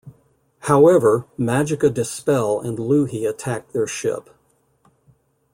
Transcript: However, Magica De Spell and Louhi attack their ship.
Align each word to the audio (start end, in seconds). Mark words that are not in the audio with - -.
However, 0.61 1.27
Magica 1.37 1.93
De 1.93 2.03
Spell 2.03 2.59
and 2.61 2.79
Louhi 2.79 3.23
attack 3.23 3.71
their 3.71 3.85
ship. 3.85 4.31